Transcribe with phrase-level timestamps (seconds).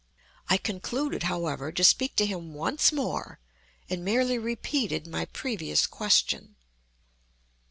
[0.49, 3.37] I concluded, however, to speak to him once more,
[3.87, 6.55] and merely repeated my previous question.